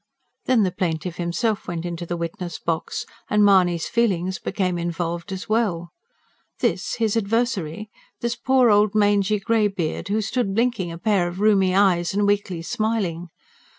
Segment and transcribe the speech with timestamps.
[0.47, 5.47] Then the plaintiff himself went into the witness box and Mahony's feelings became involved as
[5.47, 5.91] well.
[6.59, 7.91] This his adversary!
[8.19, 12.63] this poor old mangy greybeard, who stood blinking a pair of rheumy eyes and weakly
[12.63, 13.29] smiling.